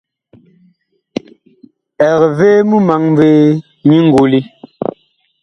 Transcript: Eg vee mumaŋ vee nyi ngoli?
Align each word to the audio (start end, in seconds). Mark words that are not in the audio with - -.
Eg 2.09 2.21
vee 2.37 2.59
mumaŋ 2.69 3.03
vee 3.17 3.43
nyi 3.87 3.97
ngoli? 4.07 4.39